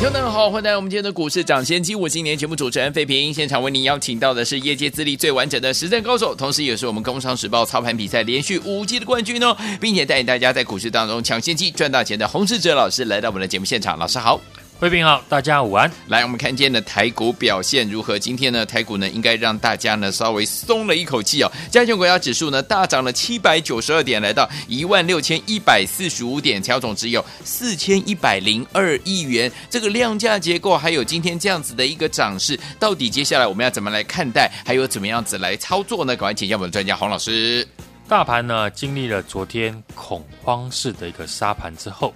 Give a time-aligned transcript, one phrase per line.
[0.00, 1.94] 听众们好，欢迎来到我们今天的股市抢先机。
[1.94, 13.96] 我今年节目主持人费平，现场为您邀请到的是业界资历最完整的实战高手，同时也是我们工商时报操盘比赛连续五季的冠军哦，并且带领大家在股市当中抢先机赚大钱的洪世哲老师来到我们的节目现场。
[13.98, 14.40] 老师好。
[14.82, 15.88] 贵宾好，大家午安。
[16.08, 18.18] 来，我们看今天的台股表现如何？
[18.18, 21.48] 今天呢，台股呢应该让大家呢稍微松了一口气哦。
[21.70, 29.48] 加权股价指数呢大涨了七百九十二点，来到一万六千一百四十五点，成交总值有四千一百零二亿元。
[29.70, 34.50] 这个量价结构，还有今天这样子的一个涨势，到底接下来我们要怎么来看待？
[34.66, 36.16] 还有怎么样子来操作呢？
[36.16, 37.64] 赶快请教我们的专家黄老师。
[38.08, 42.12] 大盘呢经历了昨天恐慌式的一个杀盘之后。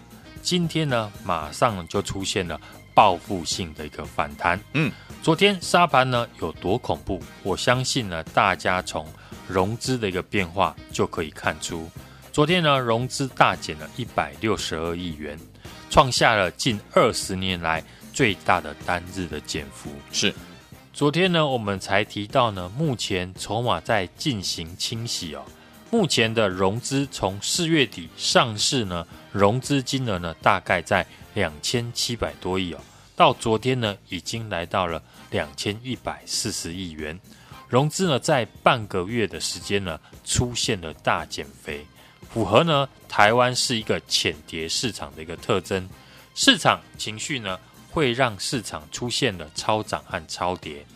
[0.47, 2.61] 今天呢，马上就出现了
[2.94, 4.56] 报复性的一个反弹。
[4.75, 7.20] 嗯，昨天沙盘呢有多恐怖？
[7.42, 9.05] 我相信呢，大家从
[9.48, 11.91] 融资的一个变化就可以看出。
[12.33, 15.36] 昨天呢，融资大减了一百六十二亿元，
[15.91, 19.91] 创下了近二十年来最大的单日的减幅。
[20.12, 20.33] 是，
[20.92, 25.42] 昨天呢，我们才提到呢，目前筹码在进行清洗哦。
[25.91, 29.06] 目前的融资从四月底上市呢，
[29.37, 32.81] 融资金额呢大概在两千七百多亿哦，
[33.15, 37.20] 到昨天呢已经来到了两千一百四十亿元，
[37.69, 41.84] 融资呢在半个月的时间呢出现了大减肥，
[42.33, 45.87] 符合呢台湾是一个浅碟市场的一个特征，
[46.34, 50.87] 市场情绪呢会让市场出现了超涨和超跌，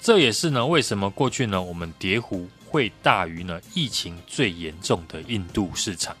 [0.00, 2.48] 这也是呢为什么过去呢我们跌幅。
[2.66, 6.16] 会大于呢疫情最严重的印度市场，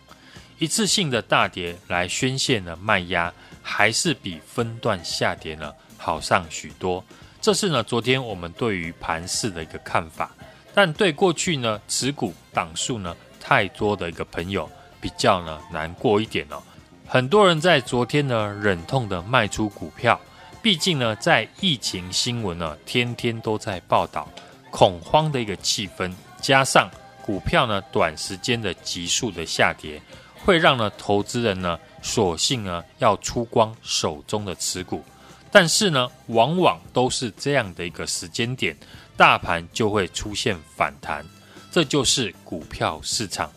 [0.60, 7.02] 一次性的大跌来宣泄呢卖压，还是比分段下跌呢好上许多。
[7.40, 10.30] 这是呢昨天我们对于盘势的一个看法。
[10.74, 14.70] 但对过去呢持股档数呢太多的一个朋友
[15.00, 16.62] 比较呢难过一点哦。
[17.06, 20.20] 很多人在昨天呢忍痛的卖出股票，
[20.60, 24.28] 毕竟呢在疫情新闻呢天天都在报道
[24.70, 26.12] 恐慌的一个气氛。
[26.38, 26.90] 加上
[27.22, 30.00] 股票呢，短时间的急速的下跌，
[30.44, 35.04] 会让呢投资人呢索性呢要出光手中的持股，
[35.50, 38.76] 但是呢，往往都是这样的一个时间点，
[39.16, 41.24] 大盘就会出现反弹，
[41.70, 43.50] 这就是股票市场。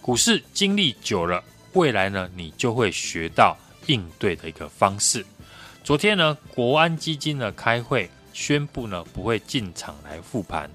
[0.00, 1.42] 股市经历久了，
[1.74, 3.56] 未来呢你就会学到
[3.86, 5.24] 应对的一个方式。
[5.84, 10.70] 昨天呢，国安基金呢开会宣布呢不会进场来复盘。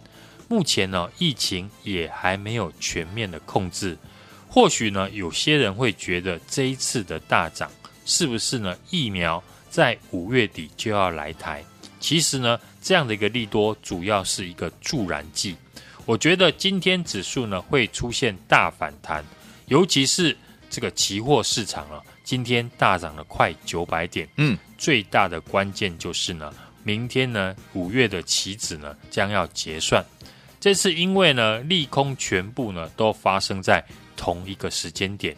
[0.48, 3.98] 目前呢，疫情也还没有全面的控制。
[4.56, 7.70] 或许呢，有些人会觉得这一次的大涨，
[8.06, 8.74] 是不是呢？
[8.90, 11.62] 疫苗在五月底就要来台？
[12.00, 15.58] 其实呢，这样的一个利多，主要是一个助燃剂。
[16.06, 19.22] 我觉得今天指数呢会出现大反弹，
[19.66, 20.34] 尤其是
[20.70, 24.26] 这个期货市场啊，今天大涨了快九百点。
[24.38, 30.02] 嗯，最大的关键就是呢，明天呢五月的期指呢将要结算。
[30.62, 33.84] 这次因为呢，利空全部呢都发生在
[34.16, 35.36] 同一个时间点，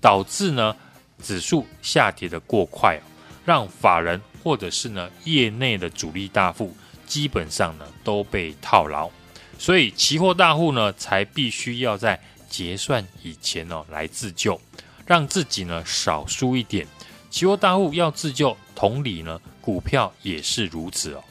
[0.00, 0.74] 导致呢
[1.22, 3.00] 指数下跌的过快，
[3.44, 9.10] 让法人或者是呢业内的主力大户基本上呢都被套牢，
[9.58, 14.60] 所以期货大户呢才必须要在结算以前哦来自救，
[15.06, 16.86] 让自己呢少输一点。
[17.30, 21.22] 期货大户要自救，同理呢股票也是如此哦。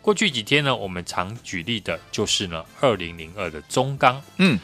[0.00, 4.20] 过去几天呢，我们常举例的就是呢，二零零二的中钢。
[4.38, 4.58] 嗯，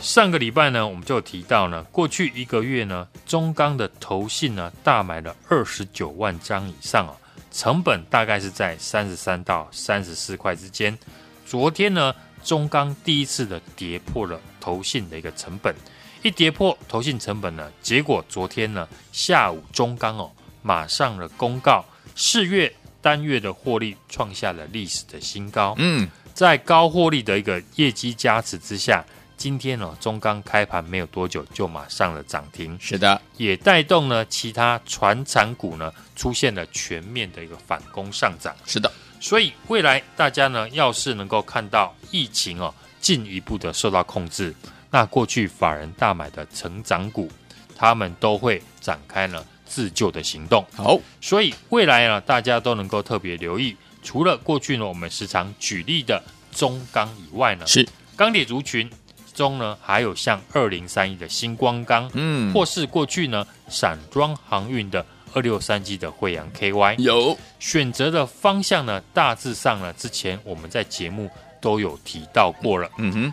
[0.00, 7.14] 上个礼拜呢，我们就提到呢，过去一个月呢，中钢的投信呢大买了二十九万张以上啊，
[7.52, 10.98] 成本大概是在三十三到三十四块之间。
[11.44, 15.74] 昨天呢，中钢第一次的跌破了投信的一个成本，
[16.22, 20.30] 一跌破投信成本呢，结果昨天呢下午中钢哦
[20.62, 21.84] 马上了公告
[22.16, 22.72] 四月。
[23.02, 25.74] 单月的获利创下了历史的新高。
[25.78, 29.02] 嗯，在高获利的一个业绩加持之下，
[29.40, 32.76] 今天呢，中钢开盘没有多久就马上了涨停。
[32.78, 38.54] 是的，也带动了其他传产股呢出现了全面的一个反攻上涨。
[38.66, 44.54] 是的，所以未来大家呢，要是能够看到疫情哦进一步的受到控制，
[44.90, 47.32] 那过去法人大买的成长股，
[47.74, 49.42] 他们都会展开呢。
[49.64, 53.74] 自救的行动好，所以未来呢，大家都能够特别留意。
[54.02, 56.20] 除了过去呢，我们时常举例的
[56.52, 58.90] 中钢以外呢，是钢铁族群，
[59.32, 67.36] 中呢，还有像二零三一的新光钢，嗯，或是过去呢散装航运的二六三七的惠阳 KY，有。
[67.58, 71.30] 选择的方向呢，大致上呢，之前我们在节目
[71.60, 72.90] 都有提到过了。
[72.98, 73.32] 嗯哼，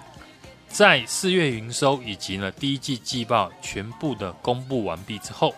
[0.68, 5.56] 在四月营收以及呢第一季季报全部的公布完毕之后，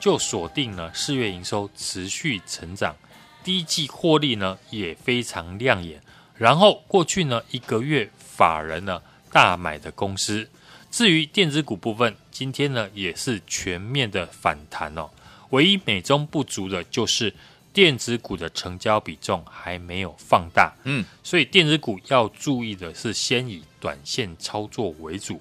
[0.00, 2.96] 就锁定了四月营收持续成长，
[3.44, 6.00] 第一季获利呢也非常亮眼。
[6.34, 9.00] 然后过去呢一个月法人呢
[9.36, 10.48] 大买的公司，
[10.90, 15.10] 至于电子股部分，今天呢也是全面的反弹哦。
[15.50, 17.34] 唯一美中不足的就是
[17.70, 25.38] 电子股的成交比重还没有放大，嗯，所以电子股要注意的是先以短线操作为主。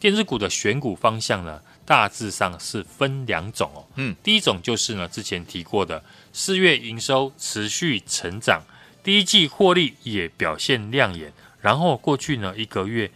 [0.00, 6.02] 电子股的选股方向呢，大致上是分两种哦，嗯，第一种就是呢之前提过的
[6.32, 8.60] 四月营收持续成长。
[9.04, 13.08] 第一季获利也表现亮眼，然后过去呢一个月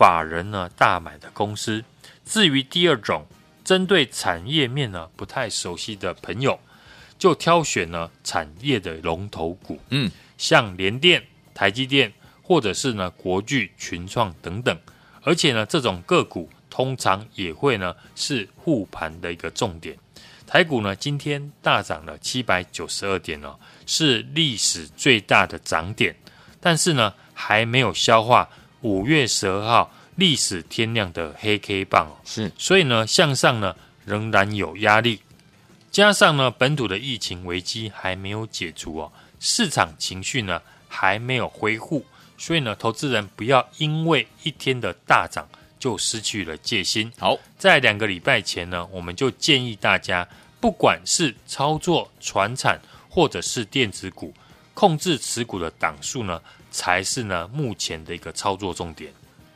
[0.00, 1.84] 法人呢大买的公司。
[2.24, 3.26] 至于第二种，
[3.62, 6.58] 针对产业面呢不太熟悉的朋友，
[7.18, 12.10] 就挑选呢产业的龙头股，嗯，像联电、台积电，
[12.40, 14.74] 或者是呢国巨、群创等等。
[15.20, 19.94] 而且呢这种个股通常也会呢是护盘的一个重点。
[20.46, 23.54] 台股呢今天大涨了七百九十二点哦。
[23.84, 26.16] 是历史最大的涨点，
[26.60, 28.48] 但是呢，还没有消化
[28.82, 33.74] 五月十二号历史天量的黑 K 棒哦，是，所以呢，向上呢
[34.04, 35.20] 仍然有压力，
[35.90, 42.04] 加上呢，本土的疫情危机还没有解除哦，市场情绪呢还没有恢复，
[42.36, 45.48] 所以呢，投资人不要因为一天的大涨
[45.78, 47.12] 就失去了戒心。
[47.18, 50.26] 好，在两个礼拜前呢，我们就建议大家，
[50.60, 52.80] 不管是操作传产。
[53.12, 54.32] 或者是电子股，
[54.72, 59.12] 控制持股的档数呢，才是呢目前的一个操作重点。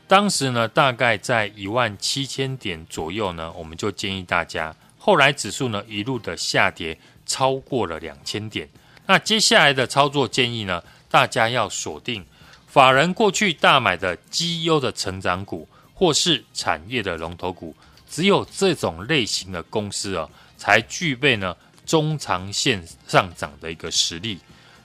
[0.06, 4.75] 当时呢，大概在一万七千点左右呢，我们就建议大家。
[4.99, 8.69] 后来指数呢一路的下跌，超过了两千点。
[9.06, 12.25] 那接下来的操作建议呢，大家要锁定
[12.66, 17.75] 法人过去大买的绩优的成长股，或是产业的龙头股。
[18.08, 21.56] 只有这种类型的公司啊，才具备呢。
[21.87, 24.38] 中长线上涨的一个实力，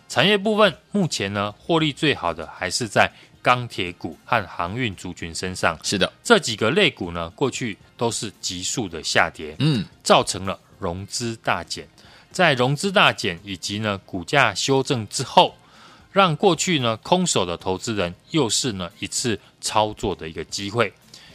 [0.10, 3.10] 产业部分目前呢获利最好的还是在
[3.44, 5.80] 钢铁股和航运族群身上。
[5.84, 11.88] 是的，这几个类股呢过去都是急速的下跌，嗯，造成了融资大减。
[12.32, 15.56] 在融资大减以及呢股价修正之后，
[16.12, 20.92] 让过去呢空手的投资人又是呢一次操作的一个机会。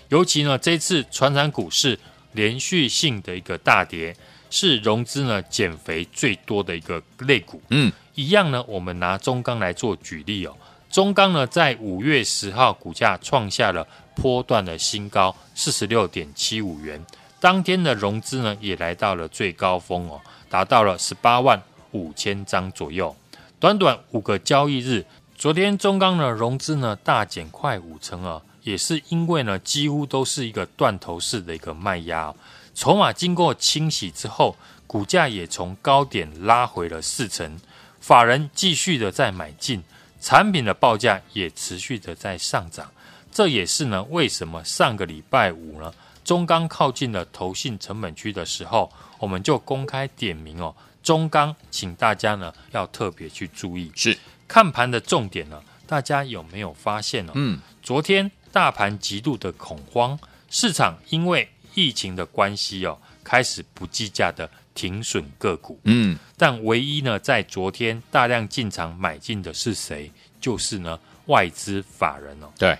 [0.08, 1.98] 尤其呢这次传产股是
[2.32, 4.14] 连续性的一个大跌。
[4.50, 8.64] 是融资呢减肥最多的一个类股，嗯，一样呢。
[8.68, 10.56] 我们拿中钢来做举例哦，
[10.90, 17.04] 中钢呢在五月十号股价创下了波段的新高，四十六点七五元，
[17.40, 21.60] 当天的融资呢也来到了最高峰哦，达到了十八万
[21.92, 23.14] 五千张左右。
[23.58, 25.04] 短短五个交易日，
[25.36, 32.36] 昨天中钢的融资呢大减快五成啊，也是因为呢几乎都是一个断头式的一个卖压哦。
[32.74, 34.56] 筹码经过清洗之后，
[34.86, 37.58] 股价也从高点拉回了四成，
[38.04, 39.82] 法人继续的在买进，
[40.20, 42.92] 产品的报价也持续的在上涨。
[43.32, 45.90] 这也是呢，为什么上个礼拜五呢，
[46.22, 53.90] 中钢靠近了投信成本区的时候，我们就公开点名哦，中钢，请大家呢要特别去注意。
[53.94, 57.32] 是看盘的重点呢，大家有没有发现呢？
[57.34, 60.18] 嗯，昨天大盘极度的恐慌，
[60.50, 65.78] 市场因为疫情的关系哦，开始不计价的停损个股。
[65.84, 70.10] 嗯，但唯一呢，在昨天大量进场买进的是谁？
[70.40, 72.52] 就是呢外资法人哦。
[72.58, 72.78] 对，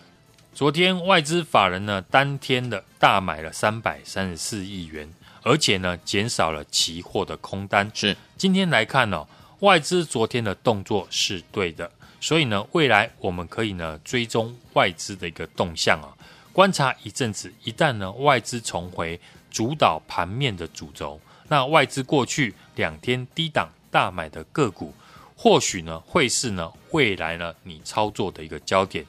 [0.52, 5.08] 昨天外资法人呢当天的大买了三百三十四亿元，
[5.42, 7.90] 而且呢减少了期货的空单。
[7.94, 9.26] 是，今天来看哦，
[9.60, 16.12] 外资昨天的动作是对的，所以呢未来我们可以呢追踪外资的一个动向啊。
[16.52, 19.18] 观察一阵子，一旦呢外资重回
[19.50, 21.18] 主导盘面的主轴，
[21.54, 24.92] 那外资过去两天低档大买的个股，
[25.36, 29.06] 或许呢会是呢未来呢你操作的一个焦点。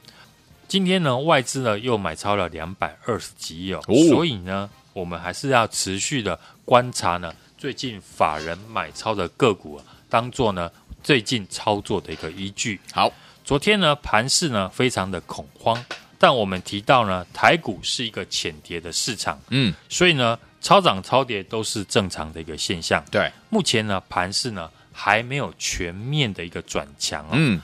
[0.67, 10.71] 今天呢外资呢又买超了两百二十几亿哦，所以呢我们还是要持续的观察呢最近法人买超的个股，当做呢
[11.01, 12.79] 最近操作的一个依据。
[12.93, 13.11] 好，
[13.43, 15.83] 昨天呢盘市呢非常的恐慌。
[16.19, 23.05] 但我们提到呢，台股是一个浅跌的市场，嗯，所以呢，超涨超跌都是正常的一个现象。
[23.11, 27.33] 对，目前呢，盘势呢还没有全面的一个转强啊。
[27.33, 27.61] 嗯，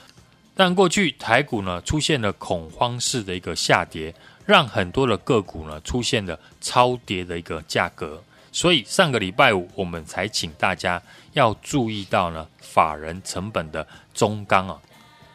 [0.53, 4.13] 但过去台股呢出现了恐慌式的一个下跌，
[4.45, 8.21] 让很多的个股呢出现了超跌的一个价格。
[8.51, 11.01] 所以上个礼拜五，我们才请大家
[11.33, 14.79] 要注意到呢，法人成本的中钢啊。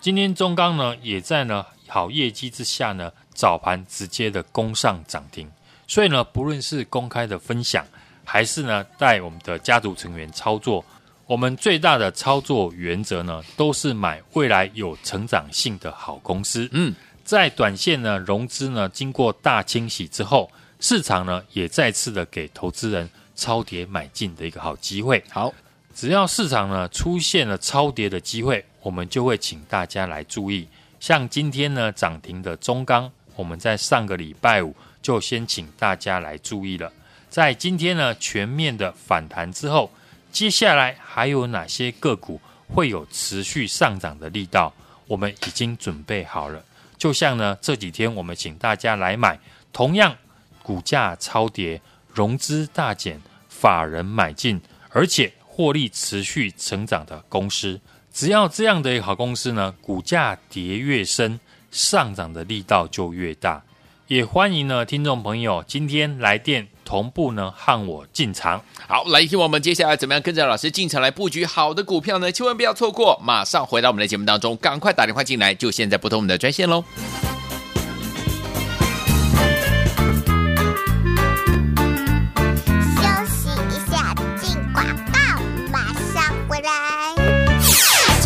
[0.00, 5.50] 今天中钢呢也在呢好业绩之下呢，早盘直接的攻上涨停。
[5.86, 7.86] 所以呢，不论是公开的分享，
[8.24, 10.84] 还是呢带我们的家族成员操作，
[11.26, 16.68] 我们最大的操作原则呢，都是买未来有成长性的好公司。
[16.72, 20.50] 嗯，在短线呢融资呢经过大清洗之后。
[20.78, 25.24] 市场呢也再次的给投资人超跌买进的一个好机会。
[25.30, 25.50] 好，
[25.94, 30.68] 只要市场呢出现了超跌的机会，我们就会请大家来注意。
[31.00, 34.76] 像今天呢涨停的中钢，我们在上个礼拜五
[35.06, 36.92] 就先请大家来注意了。
[37.28, 39.88] 在今天呢全面的反弹之后，
[40.32, 44.74] 接下来还有哪些个股会有持续上涨的力道？
[45.06, 46.60] 我们已经准备好了。
[46.98, 49.38] 就像呢这几天我们请大家来买，
[49.72, 50.16] 同样。
[50.60, 51.80] 股价超跌，
[52.12, 54.60] 融资大减，法人买进，
[54.90, 57.80] 而且获利持续成长的公司，
[58.12, 61.38] 只要这样的一个好公司呢，股价跌越深，
[61.70, 63.62] 上涨的力道就越大。
[64.08, 68.62] 也欢迎呢，听众朋友今天来电同步呢和我进场。
[68.86, 72.30] 好，来听我们接下来怎么样跟着老师进场来布局好的股票呢？
[72.30, 76.84] 千万不要错过，马上回到我们的节目当中，赶快打电话进来，就现在拨通我们的专线喽。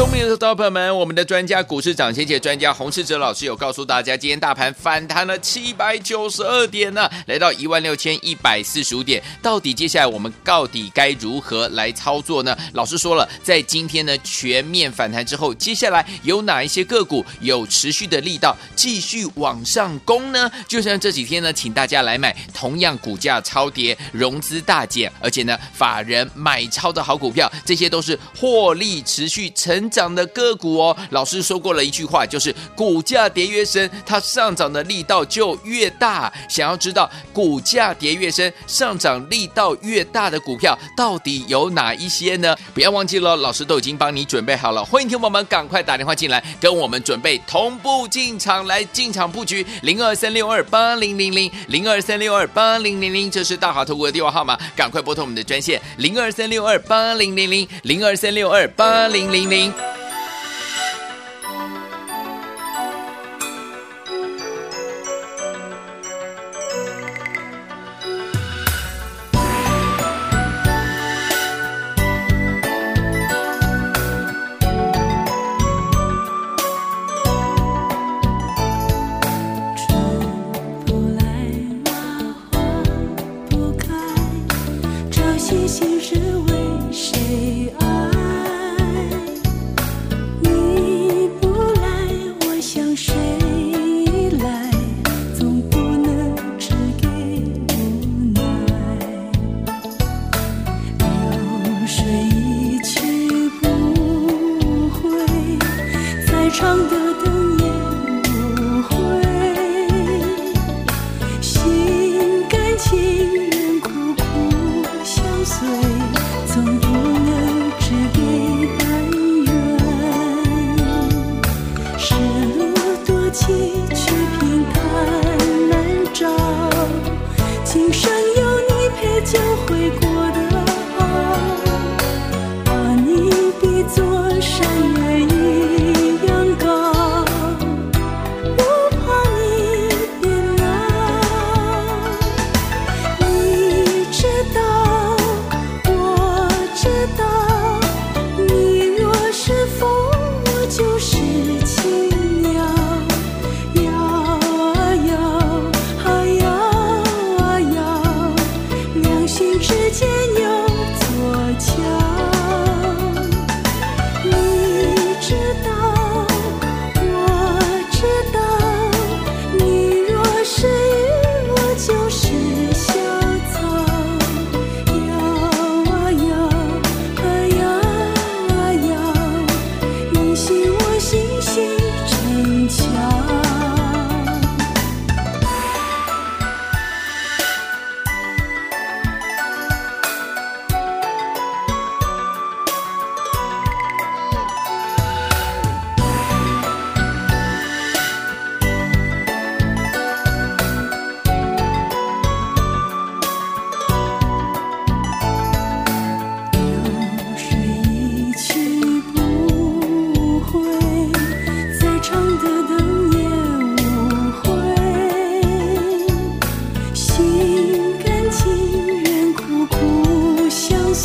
[0.01, 9.23] 聪明的伙伴们，我们的专家股市涨先姐专家洪世哲老师有告诉大家，今天大盘反弹了七百九十二点呢，来到一万六千一百四十五点。
[9.43, 12.57] 到底接下来我们到底该如何来操作呢？
[12.73, 20.51] 老师说了，在今天呢全面反弹之后，接下来有哪一些个股有持续的力道继续往上攻呢？
[20.67, 29.90] 就像这几天呢，请大家来买同样股价超跌、融资大减，而且呢法人买超的好股票，这些都是获利持续成。
[29.91, 36.33] 涨的个股哦，老师说过了一句话，就是股价跌越深，它上涨的力道就越大。
[36.49, 42.57] 想要知道股价跌越深，上涨力道越大的股票到底有哪一些呢？
[42.73, 44.85] 不要忘记了，老师都已经帮你准备好了。
[44.85, 59.73] 欢迎听友们赶快打电话进来，跟我们准备同步进场来进场布局零二三六二八零零零零二三六二八零零零，这是大华投顾的电话号码，赶快拨通我们的专线零二三六二八零零零零二三六二八零零零。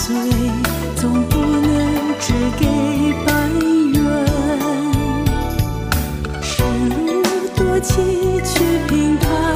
[0.06, 0.14] 罪
[0.96, 2.68] 总不能只给
[3.26, 3.50] 半
[3.92, 4.04] 圆，
[6.44, 7.24] 世路
[7.56, 9.55] 多崎岖平坦。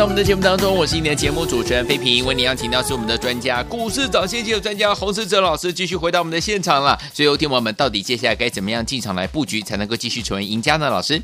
[0.00, 6.98] 到我们的节目当中，我是你的节目主持人飞平，为您邀请到是我们的专家，股市涨先机的专家洪世哲老师，继续回到我们的现场了。
[7.12, 10.88] 所以，有听我们到底接下来该怎么样进场来布局，才能够继续成为赢家呢？
[10.88, 11.22] 老师，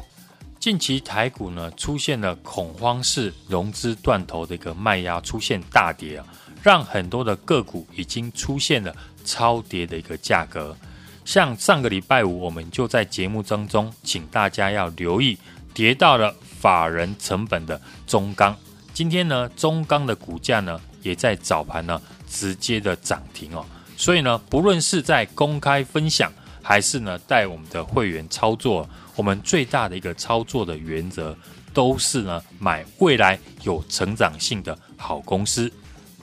[0.61, 6.27] 近期台股呢出现了恐慌式融资断头的一个卖压，出现大跌啊，
[6.63, 10.77] 让很多的个股已经出现了超跌的一个价格。
[11.25, 15.39] 像上个礼拜五，我们就在节目当中，请大家要留意
[15.73, 16.35] 跌到了。
[16.59, 18.57] 法人成本的中钢，
[18.97, 23.63] 今天呢，中钢的股价呢，也在早盘呢直接的涨停哦。
[23.95, 31.37] 所以呢，不论是在公开分享，还是呢带我们的会员操作，我们最大的一个操作的原则，
[31.75, 35.71] 都是呢买未来有成长性的好公司。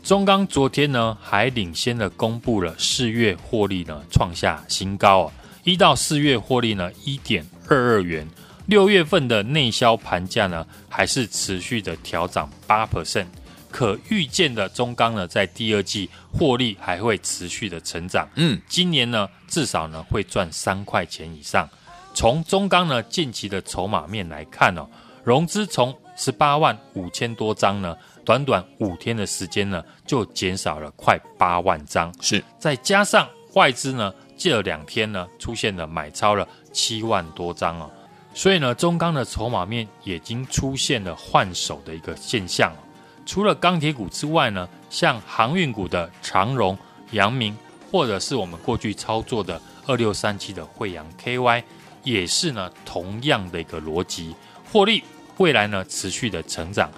[0.01, 8.27] 中钢昨天呢还领先的公布了四月获利呢创下新高啊，一到四月获利呢一点二二元。
[8.65, 13.25] 六月份的内销盘价呢，还是持续的调涨八 percent，
[13.70, 18.27] 可预见的中钢呢，在第二季获利还会持续的成长。
[18.35, 21.68] 嗯，今年呢，至少呢会赚三块钱以上。
[22.14, 24.88] 从中钢呢近期的筹码面来看哦，
[25.24, 32.14] 融资从十八万五千多张呢，短短五天的时间呢，就减少了快八万张。
[32.22, 37.92] 是，再加上外资呢，这两天呢出现了买超了七万多张哦。
[38.33, 42.74] 所以呢，中钢的筹码面已经出现了换手的一个现象。
[43.25, 46.77] 除了钢铁股之外呢，像航运股的长荣、
[47.11, 47.55] 阳明，
[47.91, 51.63] 或者是我们过去操作的二六三七的惠阳 KY，
[52.03, 54.35] 也是呢同样的一个逻辑，
[54.72, 55.03] 获利
[55.37, 56.91] 未来呢持续的成长。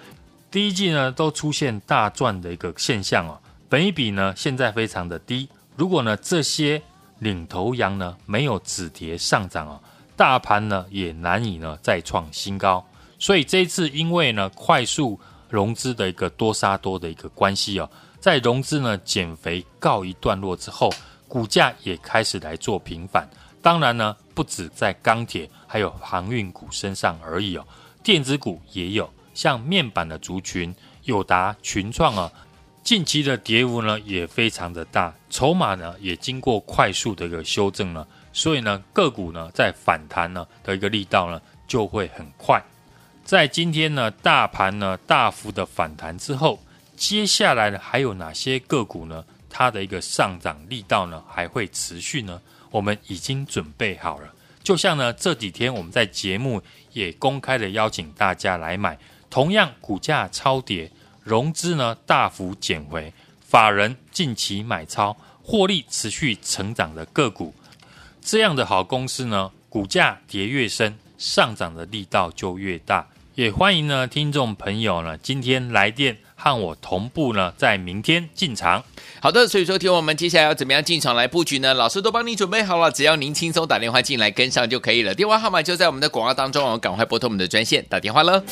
[0.49, 5.49] 第一季呢都出现大赚的一个现象哦，本一比呢现在非常的低。
[5.75, 6.81] 如果呢这些
[7.19, 9.81] 领头羊呢没有止跌上涨哦。
[10.15, 12.86] 大盘呢也难以呢再创新高，
[13.19, 20.89] 所以这一次因为呢快速融资的一个多杀多的一个关系哦，在融资呢减肥告一段落之后，
[21.28, 23.30] 股价也开始来做平反。
[23.62, 27.65] 当然呢，不止在钢铁，还有航运股身上而已哦，
[28.04, 30.73] 电子股也有，像面板的族群，
[31.04, 32.32] 友达、群创啊，
[32.84, 38.08] 近期的跌幅呢也非常的大，筹码呢也经过快速的一个修正了。
[38.35, 42.61] 所以呢，个股呢在反弹呢的一个力道呢就会很快。
[43.23, 46.59] 在今天呢，大盘呢大幅的反弹之后，
[46.97, 49.23] 接下来呢还有哪些个股呢？
[49.49, 52.41] 它的一个上涨力道呢还会持续呢？
[52.71, 54.33] 我们已经准备好了。
[54.61, 60.91] 就像呢这几天我们在节目也公开的邀请大家来买，同样股价超跌、
[61.23, 67.53] 融资呢大幅减回、法人近期买超、获利持续成长的个股。
[68.25, 73.05] 这样的好公司呢，股价跌越深，上涨的力道就越大。
[73.35, 78.83] 也欢迎呢，听众朋友呢，今天来电和我同步呢，在明天进场。
[79.21, 81.75] 好的，所以说听我们接下来要怎么样进场来布局呢？
[81.75, 85.13] 老师都帮你准备好了，只要您轻松打电话进来跟上就可以了。
[85.13, 88.43] 电话号码就在我们的广告当中，我们赶快拨通我们的专线打电话了。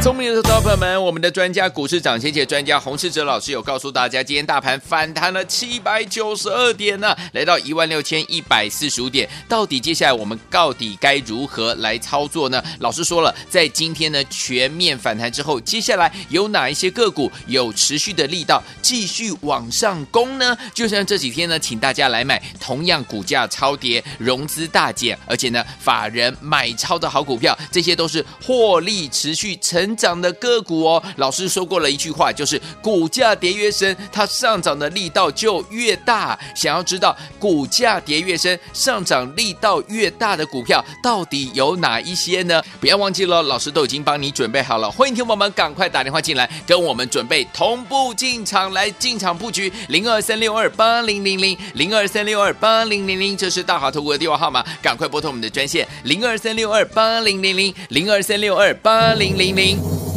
[0.00, 9.28] 聪明的小朋友们，我们的专家股市涨先机专家洪世哲老师有告诉大家，今天大盘反弹了七百九十二点呢，来到一万六千一百四十五点。
[9.48, 12.62] 到底接下来我们到底该如何来操作呢？
[12.78, 20.56] 老师说了，在今天呢全面反弹之后，接下来有哪一些个股有持续的力道继续往上攻呢？
[20.72, 29.87] 就像这几天呢，请大家来买同样股价超跌、融资大减，而且呢法人买超的好股票，这些都是获利持续成。
[29.88, 36.38] 成长的个股哦，老师说过了一句话，就是股价跌越深，它上涨的力道就越大。
[36.54, 42.62] 想要知道股价跌越深，上涨力道越大的股票到底有哪一些呢？
[42.78, 44.90] 不要忘记了，老师都已经帮你准备好了。
[44.90, 59.77] 欢迎听友们赶快打电话进来，跟我们准备同步进场来进场布局零二三六二八零零零零二三六二八零零零，这是大华投顾的电话号码，赶快拨通我们的专线零二三六二八零零零零二三六二八零零零。
[59.80, 60.07] Thank you.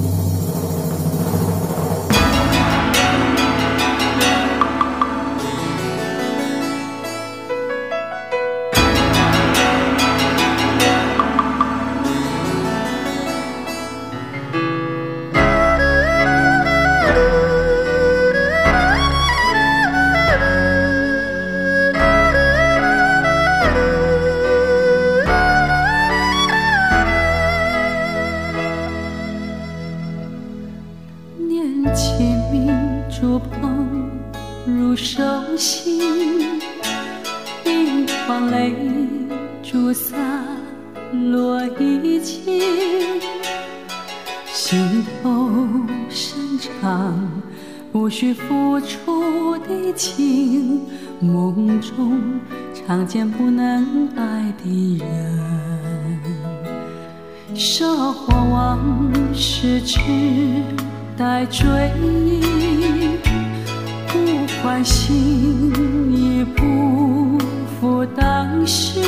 [68.62, 69.00] 当时，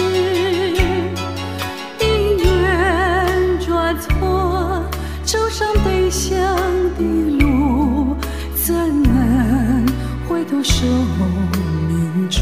[1.99, 4.83] 因缘转错，
[5.23, 6.33] 走上悲伤
[6.97, 7.03] 的
[7.37, 8.17] 路，
[8.55, 9.85] 怎能
[10.27, 10.87] 回头守
[11.87, 12.41] 命中？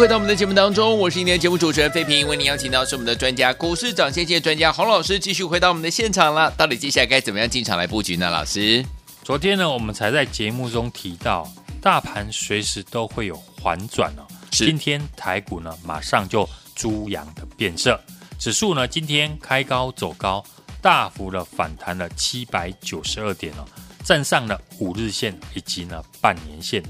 [0.00, 6.50] 回到我们的节目当中，我是今天的节目主持人费平，为您邀请到是我们的专家，股市涨先机专家洪老师，继续回到我们的现场了。
[6.52, 8.30] 到底接下来该怎么样进场来布局呢？
[8.30, 8.82] 老师，
[9.22, 11.46] 昨天呢，我们才在节目中提到，
[11.82, 14.24] 大盘随时都会有反转哦。
[14.52, 18.00] 是今天台股呢，马上就猪羊的变色，
[18.38, 20.42] 指数呢今天开高走高，
[20.80, 23.68] 大幅的反弹了七百九十二点哦，
[24.02, 26.82] 站上了五日线以及呢半年线。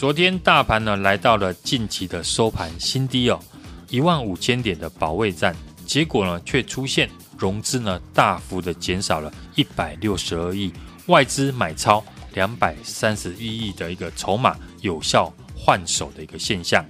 [0.00, 3.38] 昨天大盘呢来到了近期的收盘新低哦，
[3.90, 10.72] 一万五千点的保卫战，结果呢却出现融资呢大幅的减少了一百六十二亿，
[11.08, 16.82] 外资买超两百三十一亿的一个筹码有效换手的一个现象。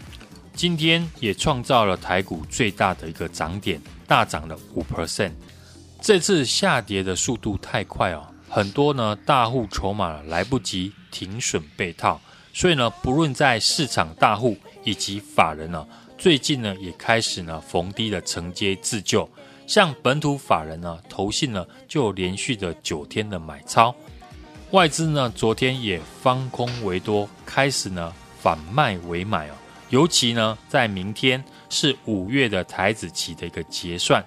[0.55, 5.33] 今天也创造了台股最大的一个涨点，大涨了五 percent。
[6.01, 12.21] 这次下跌的速度太快哦，很多呢大户筹码来不及停损被套。
[12.53, 15.87] 所以呢，不论在市场大户以及法人呢，
[16.19, 19.29] 最近呢也开始呢逢低的承接自救。
[19.67, 23.95] 像本土法人呢，投信呢就连续的九天的买超，
[24.73, 29.53] 外资呢昨天也方空为多，开始呢反卖为买哦。
[29.91, 34.25] 尤其呢在明天是五月的台子期的一个结算，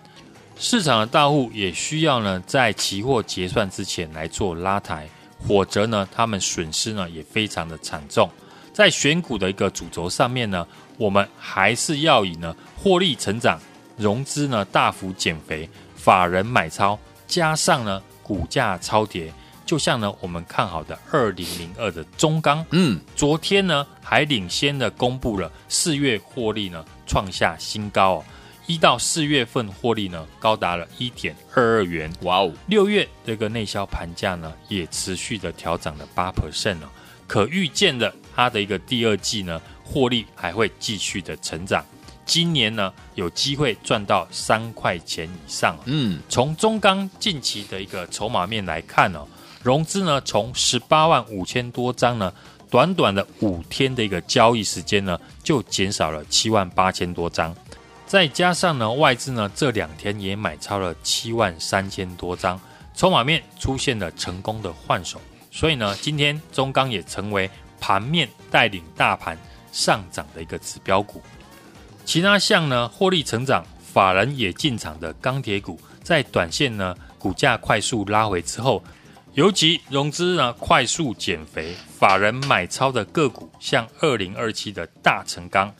[0.55, 5.07] 市场的大户也需要呢在期货结算之前来做拉抬。
[5.47, 8.29] 否则呢，他们损失呢也非常的惨重。
[8.73, 10.65] 在选股的一个主轴上面呢，
[10.97, 13.60] 我们还是要以呢获利成长、
[13.97, 19.32] 融资呢大幅减肥、法人买超，加上呢股价超跌，
[19.65, 28.25] 就像呢我们看好的二零零二的中钢，嗯，昨天呢还领先的公布了四月获利呢创下新高哦。
[28.65, 32.12] 一到四月份获利呢，高达了一点二二元。
[32.21, 32.54] 哇哦！
[32.67, 36.88] 六月这个内销盘价呢，也持续的调涨了八 percent 哦。
[37.28, 41.84] 可预见的，它的一个第二季呢，获利还会继续的成长。
[42.26, 45.78] 今年呢，有机会赚到三块钱以上。
[45.84, 49.28] 嗯，从中钢近期的一个筹码面来看哦，
[49.62, 52.34] 融资呢，从十八万五千多张呢，
[52.69, 57.54] 短短的五天的一个交易时间呢，就减少了七万八千多张。
[58.13, 62.62] 再加上呢，外资呢这两天也买超了七万三千多张，
[62.93, 67.49] 筹码面出现了成功的换手，所以呢，今天中钢也成为
[67.80, 69.36] 盘面带领大盘
[69.71, 71.23] 上涨的一个指标股。
[72.06, 78.84] 其他像呢，获利成长、法人也进场的钢铁股，在短线呢股价快速拉回之后，
[79.34, 85.73] 尤其融资呢快速减肥、法人买超的个股，像二零二七的大成钢。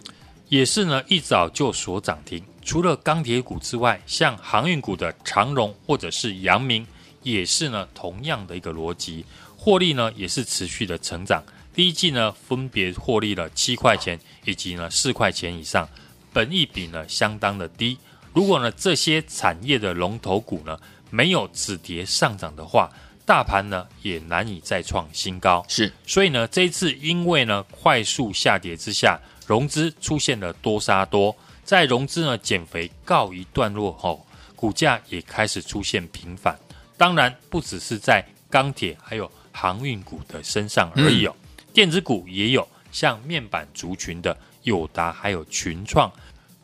[0.54, 2.44] 也是呢，一早就锁涨停。
[2.64, 6.86] 除了钢铁股之外，像航运股的长荣或者是阳明，
[7.24, 9.26] 也是呢同样的一个逻辑，
[9.58, 11.44] 获利呢也是持续的成长。
[11.74, 15.90] 第一季呢分别获利了七块钱以及呢四块钱以上，
[16.32, 17.98] 本益比呢相当的低。
[18.32, 22.92] 如果呢这些产业的龙头股呢没有止跌上涨的话，
[23.26, 25.66] 大盘呢也难以再创新高。
[25.68, 29.20] 是，所以呢这一次因为呢快速下跌之下。
[29.46, 34.26] 融资出现了多杀多，在融资呢减肥告一段落后，
[34.56, 36.58] 股价也开始出现平反。
[36.98, 46.12] 当然，不只是在钢铁还有航运股的身上而已哦，嗯、电子股也有，像面板族群的友达还有群创，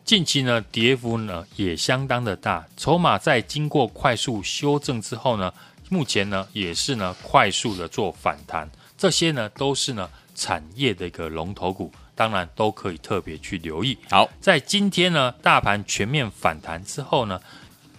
[0.04, 5.52] 近期呢跌幅呢也相当的大，筹码在经过快速修正之后呢，
[5.88, 11.92] 目前呢也是呢快速的做反弹，这些呢都是呢产业的一个龙头股。
[12.20, 13.96] 当然都可以特别去留意。
[14.10, 17.40] 好，在今天呢，大盘全面反弹之后呢，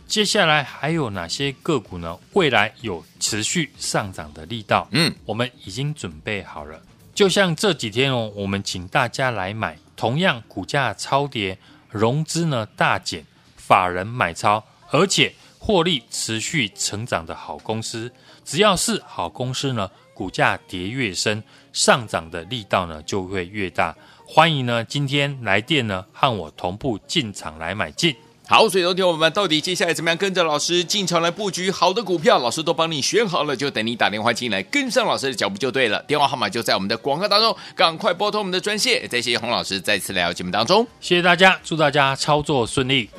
[0.07, 2.15] 接下来还有哪些个股呢？
[2.33, 4.87] 未来有持续上涨的力道？
[4.91, 6.79] 嗯，我们已经准备好了。
[7.15, 11.57] 就像这几天哦，我们请大家来买，同样股价超跌，
[11.89, 13.25] 融资呢大减，
[13.57, 18.13] 法人买超，而且获利持续成长的好公司，
[18.45, 21.43] 只要是好公司呢，股价跌越深，
[21.73, 23.95] 上涨的力道呢就会越大。
[24.25, 28.15] 欢迎呢，今天来电呢，和我同步进场来买进。
[28.47, 32.37] 好，所以昨天我们到底接下来怎么样跟着老师进场来布局好的股票？
[32.37, 36.03] 老师都帮你选好了，就等你打电话进来跟上老师的脚步就对了。
[36.03, 39.07] 电话号码就在我们的广告当中，赶快拨通我们的专线。
[39.07, 43.09] 再谢谢洪老师再次来到节目当中，谢谢大家，祝大家操作顺利。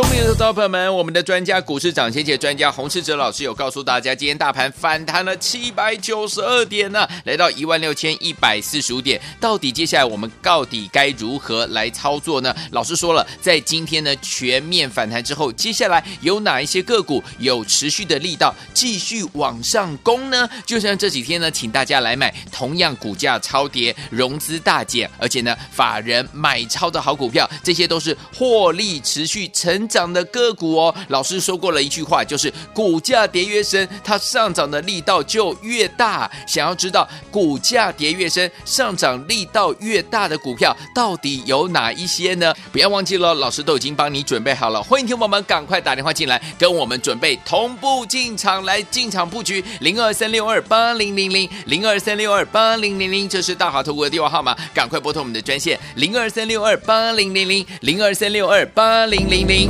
[0.00, 9.20] 聪明的投资朋友们，我们的专家股市涨先机专家洪世哲老师有告诉大家，今天大盘反弹了七百九十二点呢，来到一万六千一百四十五点。
[9.38, 12.56] 到底接下来我们到底该如何来操作呢？
[12.70, 20.48] 老师说了，在今天呢全面反弹之后，接下来有哪一些个股有持续的力道继续往上攻呢？
[20.64, 29.89] 就像这几天呢，请大家来买同样股价超跌、融资大减，而且呢法人买超的好股票，这些都是获利持续成。
[29.90, 36.30] 涨的个股哦，老师说过了一句话，就是股价跌越深，它上涨的力道就越大。
[36.46, 42.54] 想要知道股价跌越深，上涨力道越大的股票到底有哪一些呢？
[42.70, 44.80] 不要忘记了，老师都已经帮你准备好了。
[44.82, 59.69] 欢迎听友们赶快打电话进来，跟我们准备同步进场来进场布局零二三六二八零零零零二三六二八零零零，这是大华投顾的电话号码，赶快拨通我们的专线零二三六二八零零零零二三六二八零零零。